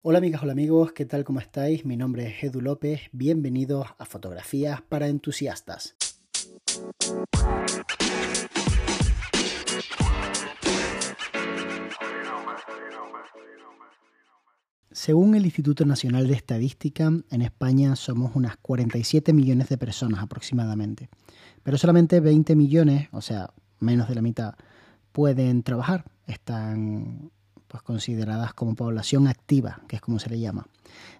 [0.00, 1.24] Hola amigas, hola amigos, ¿qué tal?
[1.24, 1.84] ¿Cómo estáis?
[1.84, 5.96] Mi nombre es Edu López, bienvenidos a Fotografías para Entusiastas.
[14.92, 21.08] Según el Instituto Nacional de Estadística, en España somos unas 47 millones de personas aproximadamente,
[21.64, 24.54] pero solamente 20 millones, o sea, menos de la mitad,
[25.10, 27.32] pueden trabajar, están
[27.68, 30.66] pues consideradas como población activa, que es como se le llama.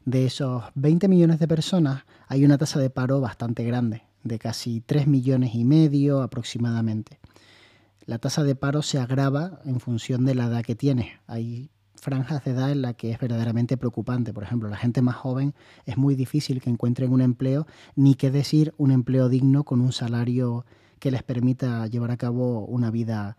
[0.04, 4.80] De esos 20 millones de personas hay una tasa de paro bastante grande, de casi
[4.80, 7.20] 3 millones y medio aproximadamente.
[8.06, 11.08] La tasa de paro se agrava en función de la edad que tienes.
[11.26, 14.32] Hay franjas de edad en la que es verdaderamente preocupante.
[14.32, 15.54] Por ejemplo, la gente más joven
[15.84, 19.92] es muy difícil que encuentren un empleo, ni que decir un empleo digno con un
[19.92, 20.64] salario
[21.00, 23.36] que les permita llevar a cabo una vida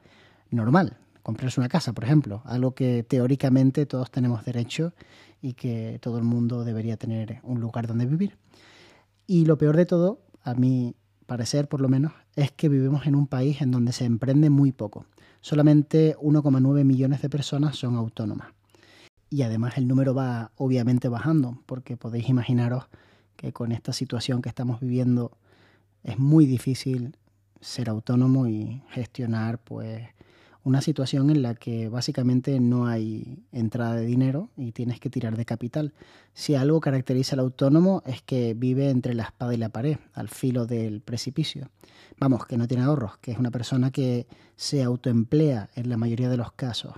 [0.52, 4.94] normal comprarse una casa, por ejemplo, algo que teóricamente todos tenemos derecho
[5.42, 8.38] y que todo el mundo debería tener un lugar donde vivir.
[9.28, 10.96] Y lo peor de todo, a mi
[11.26, 14.72] parecer por lo menos, es que vivimos en un país en donde se emprende muy
[14.72, 15.06] poco.
[15.42, 18.50] Solamente 1,9 millones de personas son autónomas.
[19.30, 22.86] Y además el número va obviamente bajando, porque podéis imaginaros
[23.36, 25.38] que con esta situación que estamos viviendo
[26.04, 27.16] es muy difícil
[27.62, 30.08] ser autónomo y gestionar pues
[30.64, 35.38] una situación en la que básicamente no hay entrada de dinero y tienes que tirar
[35.38, 35.94] de capital.
[36.34, 40.30] Si algo caracteriza al autónomo es que vive entre la espada y la pared, al
[40.30, 41.70] filo del precipicio.
[42.20, 46.30] Vamos, que no tiene ahorros, que es una persona que se autoemplea en la mayoría
[46.30, 46.94] de los casos.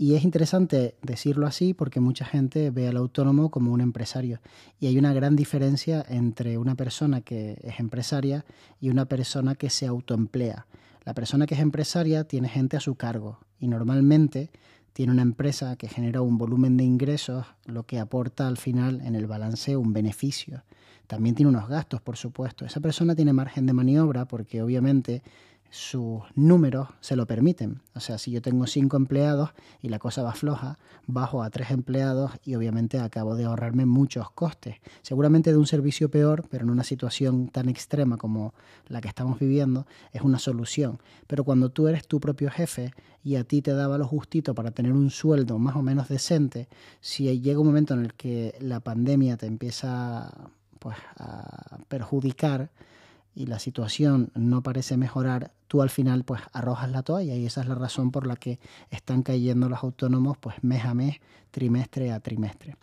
[0.00, 4.40] Y es interesante decirlo así porque mucha gente ve al autónomo como un empresario.
[4.78, 8.44] Y hay una gran diferencia entre una persona que es empresaria
[8.80, 10.66] y una persona que se autoemplea.
[11.08, 14.50] La persona que es empresaria tiene gente a su cargo y normalmente
[14.92, 19.14] tiene una empresa que genera un volumen de ingresos, lo que aporta al final en
[19.14, 20.64] el balance un beneficio.
[21.06, 22.66] También tiene unos gastos, por supuesto.
[22.66, 25.22] Esa persona tiene margen de maniobra porque obviamente
[25.70, 27.82] sus números se lo permiten.
[27.94, 29.50] O sea, si yo tengo cinco empleados
[29.82, 34.30] y la cosa va floja, bajo a tres empleados y obviamente acabo de ahorrarme muchos
[34.30, 34.76] costes.
[35.02, 38.54] Seguramente de un servicio peor, pero en una situación tan extrema como
[38.86, 41.00] la que estamos viviendo, es una solución.
[41.26, 44.70] Pero cuando tú eres tu propio jefe y a ti te daba lo justito para
[44.70, 46.68] tener un sueldo más o menos decente,
[47.00, 50.32] si llega un momento en el que la pandemia te empieza
[50.78, 52.70] pues, a perjudicar,
[53.38, 57.60] y la situación no parece mejorar, tú al final pues arrojas la toalla y esa
[57.60, 58.58] es la razón por la que
[58.90, 61.20] están cayendo los autónomos pues mes a mes,
[61.52, 62.74] trimestre a trimestre.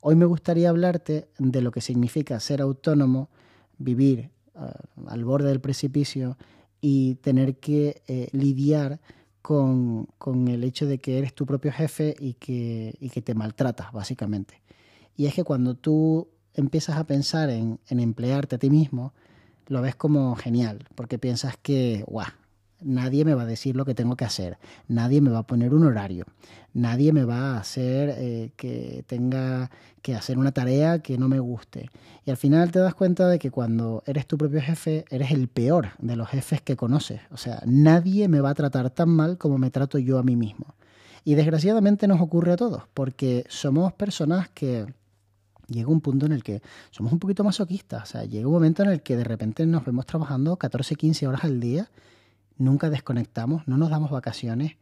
[0.00, 3.30] Hoy me gustaría hablarte de lo que significa ser autónomo,
[3.78, 4.60] vivir eh,
[5.06, 6.36] al borde del precipicio
[6.82, 9.00] y tener que eh, lidiar
[9.40, 10.08] con,
[10.46, 14.60] el hecho de que eres tu propio jefe y que, y que te maltratas, básicamente.
[15.16, 19.14] Y es que cuando tú empiezas a pensar en, en emplearte a ti mismo,
[19.68, 22.26] lo ves como genial, porque piensas que, guau,
[22.80, 25.74] nadie me va a decir lo que tengo que hacer, nadie me va a poner
[25.74, 26.24] un horario,
[26.74, 29.70] nadie me va a hacer eh, que tenga
[30.02, 31.90] que hacer una tarea que no me guste.
[32.24, 35.48] Y al final te das cuenta de que cuando eres tu propio jefe, eres el
[35.48, 37.20] peor de los jefes que conoces.
[37.30, 40.36] O sea, nadie me va a tratar tan mal como me trato yo a mí
[40.36, 40.74] mismo.
[41.24, 44.86] Y desgraciadamente nos ocurre a todos, porque somos personas que
[45.68, 48.02] llega un punto en el que somos un poquito masoquistas.
[48.02, 51.26] O sea, llega un momento en el que de repente nos vemos trabajando 14, 15
[51.26, 51.90] horas al día,
[52.58, 54.76] nunca desconectamos, no nos damos vacaciones,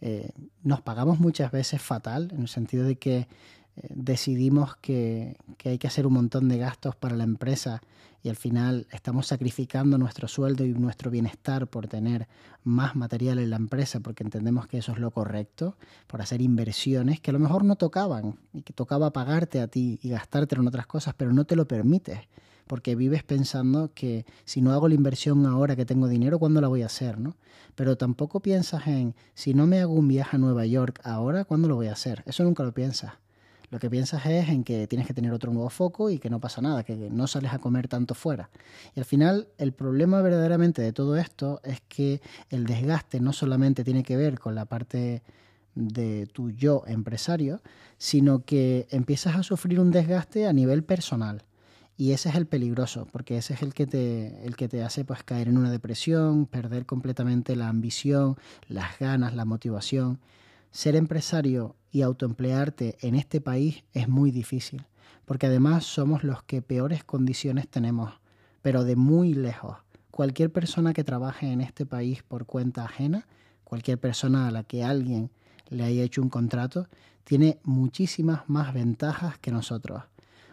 [0.00, 0.30] eh,
[0.62, 3.28] nos pagamos muchas veces fatal, en el sentido de que
[3.76, 7.82] decidimos que, que, hay que hacer un montón de gastos para la empresa
[8.22, 12.26] y al final estamos sacrificando nuestro sueldo y nuestro bienestar por tener
[12.62, 15.76] más material en la empresa porque entendemos que eso es lo correcto,
[16.06, 19.98] por hacer inversiones que a lo mejor no tocaban y que tocaba pagarte a ti
[20.02, 22.20] y gastártelo en otras cosas, pero no te lo permites
[22.66, 26.68] porque vives pensando que si no hago la inversión ahora que tengo dinero, ¿cuándo la
[26.68, 27.18] voy a hacer?
[27.18, 27.36] ¿no?
[27.74, 31.68] Pero tampoco piensas en si no me hago un viaje a Nueva York ahora, ¿cuándo
[31.68, 32.22] lo voy a hacer?
[32.26, 33.12] Eso nunca lo piensas.
[33.74, 36.38] Lo que piensas es en que tienes que tener otro nuevo foco y que no
[36.38, 38.48] pasa nada, que no sales a comer tanto fuera.
[38.94, 43.82] Y al final el problema verdaderamente de todo esto es que el desgaste no solamente
[43.82, 45.24] tiene que ver con la parte
[45.74, 47.62] de tu yo empresario,
[47.98, 51.42] sino que empiezas a sufrir un desgaste a nivel personal.
[51.96, 55.04] Y ese es el peligroso, porque ese es el que te, el que te hace
[55.04, 58.36] pues, caer en una depresión, perder completamente la ambición,
[58.68, 60.20] las ganas, la motivación.
[60.70, 64.84] Ser empresario y autoemplearte en este país es muy difícil,
[65.26, 68.12] porque además somos los que peores condiciones tenemos,
[68.62, 69.76] pero de muy lejos.
[70.10, 73.28] Cualquier persona que trabaje en este país por cuenta ajena,
[73.62, 75.30] cualquier persona a la que alguien
[75.68, 76.88] le haya hecho un contrato,
[77.22, 80.02] tiene muchísimas más ventajas que nosotros.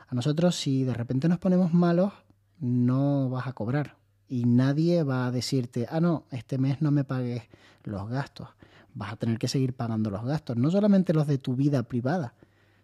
[0.09, 2.13] A nosotros si de repente nos ponemos malos,
[2.59, 3.97] no vas a cobrar
[4.29, 7.41] y nadie va a decirte, ah, no, este mes no me pagues
[7.83, 8.49] los gastos.
[8.93, 12.33] Vas a tener que seguir pagando los gastos, no solamente los de tu vida privada,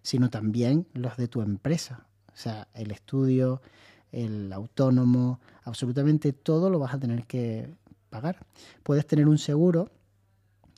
[0.01, 2.07] sino también los de tu empresa.
[2.33, 3.62] O sea, el estudio,
[4.12, 7.69] el autónomo, absolutamente todo lo vas a tener que
[8.09, 8.45] pagar.
[8.83, 9.92] Puedes tener un seguro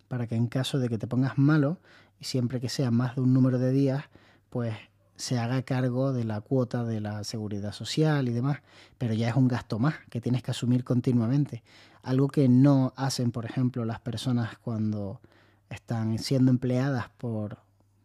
[0.08, 1.78] para que en caso de que te pongas malo,
[2.20, 4.04] y siempre que sea más de un número de días,
[4.50, 4.76] pues
[5.16, 8.60] se haga cargo de la cuota de la seguridad social y demás,
[8.98, 11.62] pero ya es un gasto más que tienes que asumir continuamente.
[12.04, 15.20] Algo que no hacen, por ejemplo, las personas cuando
[15.70, 17.58] están siendo empleadas por,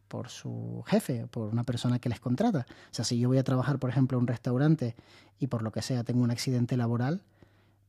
[0.08, 2.66] por su jefe, por una persona que les contrata.
[2.68, 4.94] O sea, si yo voy a trabajar, por ejemplo, en un restaurante
[5.38, 7.22] y por lo que sea tengo un accidente laboral,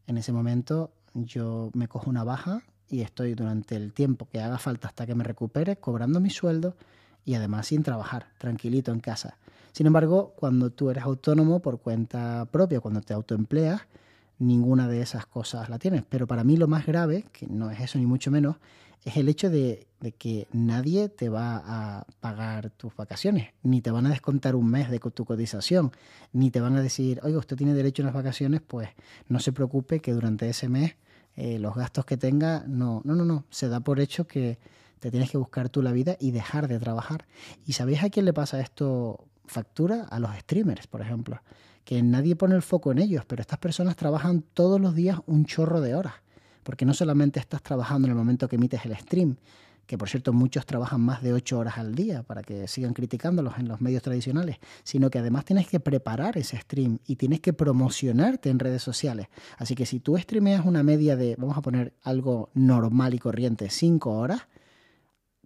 [0.07, 4.57] en ese momento yo me cojo una baja y estoy durante el tiempo que haga
[4.57, 6.75] falta hasta que me recupere cobrando mi sueldo
[7.25, 9.37] y además sin trabajar, tranquilito en casa.
[9.71, 13.81] Sin embargo, cuando tú eres autónomo por cuenta propia, cuando te autoempleas,
[14.39, 16.03] ninguna de esas cosas la tienes.
[16.07, 18.57] Pero para mí lo más grave, que no es eso ni mucho menos,
[19.05, 19.87] es el hecho de,
[20.17, 24.89] que nadie te va a pagar tus vacaciones, ni te van a descontar un mes
[24.89, 25.91] de tu cotización,
[26.33, 28.89] ni te van a decir, oiga, usted tiene derecho a las vacaciones, pues
[29.27, 30.95] no se preocupe que durante ese mes
[31.35, 34.57] eh, los gastos que tenga, no, no, no, no, se da por hecho que
[34.99, 37.25] te tienes que buscar tú la vida y dejar de trabajar.
[37.67, 40.05] ¿Y sabéis a quién le pasa esto factura?
[40.09, 41.41] A los streamers, por ejemplo,
[41.83, 45.45] que nadie pone el foco en ellos, pero estas personas trabajan todos los días un
[45.45, 46.13] chorro de horas
[46.65, 49.37] porque no solamente estás trabajando en el momento que emites el stream,
[49.85, 53.59] que por cierto muchos trabajan más de ocho horas al día para que sigan criticándolos
[53.59, 57.53] en los medios tradicionales, sino que además tienes que preparar ese stream y tienes que
[57.53, 59.27] promocionarte en redes sociales.
[59.57, 63.69] Así que si tú streameas una media de, vamos a poner algo normal y corriente,
[63.69, 64.47] cinco horas,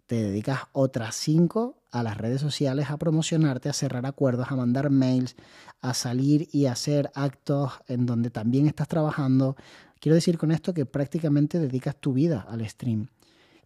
[0.10, 4.90] te dedicas otras cinco a las redes sociales a promocionarte, a cerrar acuerdos, a mandar
[4.90, 5.36] mails,
[5.82, 9.56] a salir y hacer actos en donde también estás trabajando,
[10.00, 13.08] Quiero decir con esto que prácticamente dedicas tu vida al stream.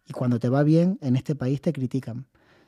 [0.04, 2.26] Y cuando te va bien, en este país te critican.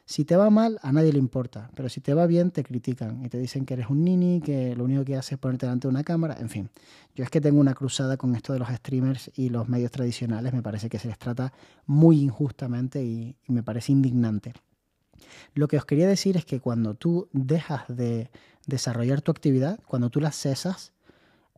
[0.08, 3.24] Si te va mal, a nadie le importa, pero si te va bien, te critican
[3.24, 5.88] y te dicen que eres un nini, que lo único que haces es ponerte delante
[5.88, 6.70] de una cámara, en fin.
[7.16, 10.52] Yo es que tengo una cruzada con esto de los streamers y los medios tradicionales,
[10.52, 11.52] me parece que se les trata
[11.86, 14.52] muy injustamente y, me parece indignante.
[15.54, 18.30] Lo que os quería decir es que cuando tú dejas de
[18.66, 20.92] desarrollar tu actividad, cuando tú la cesas,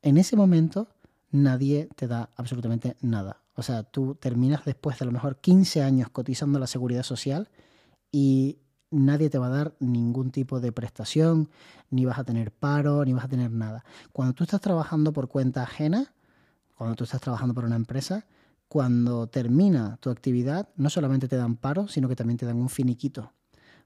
[0.00, 0.88] en ese momento
[1.30, 3.42] nadie te da absolutamente nada.
[3.56, 7.50] O sea, tú terminas después de a lo mejor 15 años cotizando la seguridad social
[8.10, 8.58] y
[8.90, 11.50] nadie te va a dar ningún tipo de prestación,
[11.90, 13.84] ni vas a tener paro, ni vas a tener nada.
[14.12, 16.12] Cuando tú estás trabajando por cuenta ajena,
[16.74, 18.26] cuando tú estás trabajando por una empresa,
[18.68, 22.68] cuando termina tu actividad, no solamente te dan paro, sino que también te dan un
[22.68, 23.32] finiquito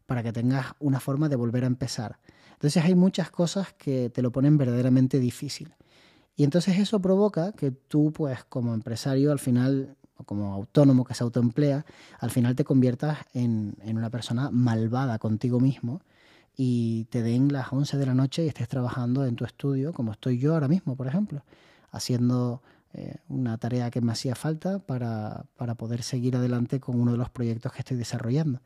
[0.06, 2.18] para que tengas una forma de volver a empezar.
[2.52, 5.74] Entonces hay muchas cosas que te lo ponen verdaderamente difícil.
[6.36, 11.24] Y entonces eso provoca que tú, pues como empresario, al final, como autónomo que se
[11.24, 11.84] autoemplea,
[12.18, 16.00] al final te conviertas en, una persona malvada contigo mismo
[16.56, 20.12] y te den las 11 de la noche y estés trabajando en tu estudio, como
[20.12, 21.42] estoy yo ahora mismo, por ejemplo,
[21.90, 22.62] haciendo
[22.94, 27.18] eh, una tarea que me hacía falta para, para poder seguir adelante con uno de
[27.18, 28.60] los proyectos que estoy desarrollando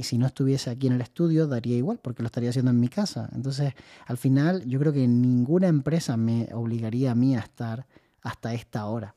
[0.00, 2.80] y si no estuviese aquí en el estudio daría igual porque lo estaría haciendo en
[2.80, 3.28] mi casa.
[3.34, 3.74] Entonces,
[4.06, 7.86] al final yo creo que ninguna empresa me obligaría a mí a estar
[8.22, 9.14] hasta esta hora,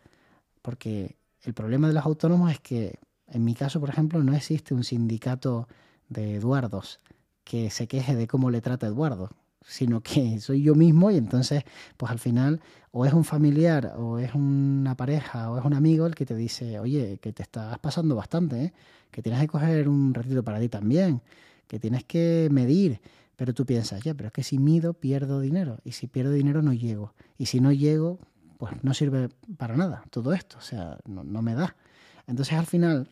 [0.61, 4.73] porque el problema de los autónomos es que en mi caso, por ejemplo, no existe
[4.73, 5.67] un sindicato
[6.09, 6.99] de Eduardos
[7.43, 9.29] que se queje de cómo le trata Eduardo
[9.65, 11.63] sino que soy yo mismo y entonces,
[11.97, 16.05] pues al final, o es un familiar, o es una pareja, o es un amigo
[16.05, 18.73] el que te dice, oye, que te estás pasando bastante, ¿eh?
[19.11, 21.21] que tienes que coger un ratito para ti también,
[21.67, 22.99] que tienes que medir.
[23.35, 26.61] Pero tú piensas, ya, pero es que si mido, pierdo dinero, y si pierdo dinero,
[26.61, 27.13] no llego.
[27.37, 28.19] Y si no llego,
[28.57, 31.75] pues no sirve para nada todo esto, o sea, no, no me da.
[32.27, 33.09] Entonces al final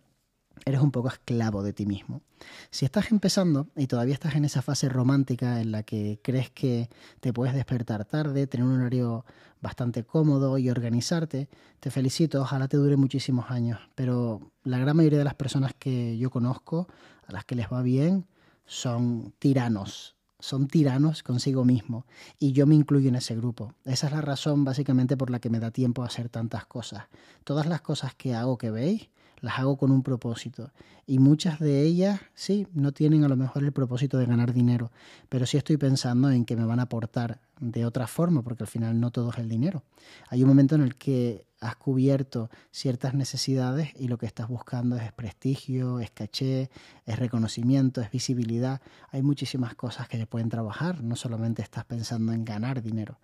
[0.66, 2.22] eres un poco esclavo de ti mismo.
[2.70, 6.90] Si estás empezando y todavía estás en esa fase romántica en la que crees que
[7.20, 9.26] te puedes despertar tarde, tener un horario
[9.62, 15.20] bastante cómodo y organizarte, te felicito, ojalá te dure muchísimos años, pero la gran mayoría
[15.20, 16.88] de las personas que yo conozco,
[17.28, 18.26] a las que les va bien,
[18.66, 22.06] son tiranos, son tiranos consigo mismo
[22.38, 23.74] y yo me incluyo en ese grupo.
[23.86, 27.06] Esa es la razón básicamente por la que me da tiempo a hacer tantas cosas.
[27.46, 30.72] Todas las cosas que hago que veis, las hago con un propósito.
[31.06, 34.92] Y muchas de ellas, sí, no tienen a lo mejor el propósito de ganar dinero,
[35.30, 38.68] pero sí estoy pensando en que me van a aportar de otra forma, porque al
[38.68, 39.84] final no todo es el dinero.
[40.30, 44.98] Hay un momento en el que has cubierto ciertas necesidades y lo que estás buscando
[44.98, 46.72] es prestigio, es caché,
[47.06, 48.82] es reconocimiento, es visibilidad.
[49.10, 53.20] Hay muchísimas cosas que se pueden trabajar, no solamente estás pensando en ganar dinero.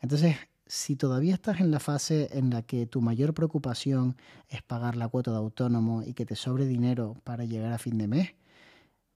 [0.00, 4.16] Entonces, si todavía estás en la fase en la que tu mayor preocupación
[4.48, 7.98] es pagar la cuota de autónomo y que te sobre dinero para llegar a fin
[7.98, 8.34] de mes,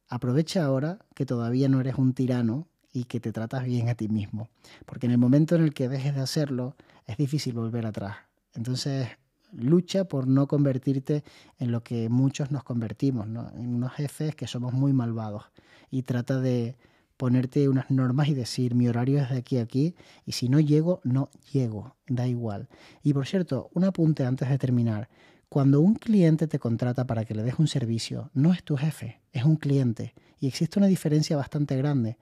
[0.08, 4.08] aprovecha ahora que todavía no eres un tirano y que te tratas bien a ti
[4.08, 4.50] mismo.
[4.84, 8.16] Porque en el momento en el que dejes de hacerlo, es difícil volver atrás.
[8.56, 9.08] Entonces,
[9.52, 11.24] lucha por no convertirte
[11.58, 15.44] en lo que muchos nos convertimos, en unos jefes que somos muy malvados.
[15.90, 16.76] Y trata de
[17.16, 19.94] ponerte unas normas y decir mi horario es de aquí a aquí
[20.24, 22.68] y si no llego, no llego, da igual.
[23.02, 25.08] Y por cierto, un apunte antes de terminar.
[25.48, 29.20] Cuando un cliente te contrata para que le des un servicio, no es tu jefe,
[29.32, 30.12] es un cliente.
[30.40, 32.18] Y existe una diferencia bastante grande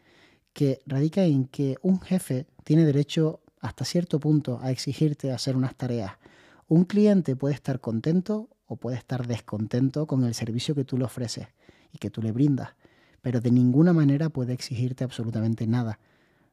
[0.53, 5.75] que radica en que un jefe tiene derecho hasta cierto punto a exigirte hacer unas
[5.75, 6.13] tareas.
[6.69, 11.05] Un cliente puede estar contento o puede estar descontento con el servicio que tú le
[11.05, 11.47] ofreces
[11.91, 12.75] y que tú le brindas,
[13.23, 15.99] pero de ninguna manera puede exigirte absolutamente nada.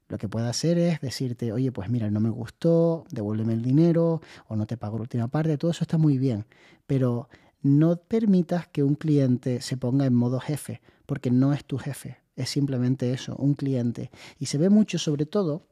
[0.08, 4.22] Lo que puede hacer es decirte, oye, pues mira, no me gustó, devuélveme el dinero
[4.48, 6.46] o no te pago la última parte, todo eso está muy bien,
[6.88, 7.28] pero
[7.62, 12.20] no permitas que un cliente se ponga en modo jefe, porque no es tu jefe,
[12.38, 14.12] es simplemente eso, un cliente.
[14.40, 15.68] Y se ve mucho sobre todo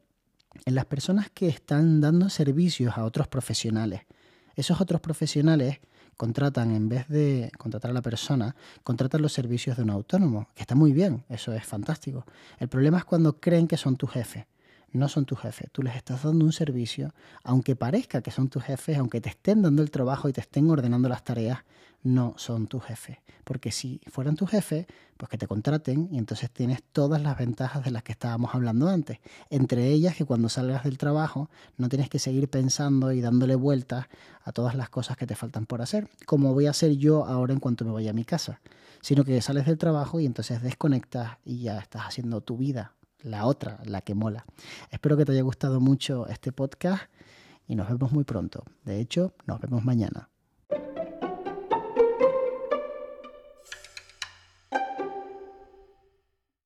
[0.64, 4.02] en las personas que están dando servicios a otros profesionales.
[4.56, 5.80] Esos otros profesionales
[6.16, 10.62] contratan, en vez de contratar a la persona, contratan los servicios de un autónomo, que
[10.62, 12.26] está muy bien, eso es fantástico.
[12.58, 14.46] El problema es cuando creen que son tu jefe
[14.92, 15.68] no son tu jefe.
[15.72, 19.62] Tú les estás dando un servicio, aunque parezca que son tus jefes, aunque te estén
[19.62, 21.60] dando el trabajo y te estén ordenando las tareas,
[22.02, 23.22] no son tu jefe.
[23.44, 27.84] Porque si fueran tu jefe, pues que te contraten y entonces tienes todas las ventajas
[27.84, 29.18] de las que estábamos hablando antes.
[29.50, 34.06] Entre ellas que cuando salgas del trabajo no tienes que seguir pensando y dándole vueltas
[34.44, 37.52] a todas las cosas que te faltan por hacer, como voy a hacer yo ahora
[37.52, 38.60] en cuanto me vaya a mi casa.
[39.02, 43.46] Sino que sales del trabajo y entonces desconectas y ya estás haciendo tu vida la
[43.46, 44.44] otra, la que mola.
[44.90, 47.04] Espero que te haya gustado mucho este podcast
[47.66, 48.64] y nos vemos muy pronto.
[48.84, 50.28] De hecho, nos vemos mañana.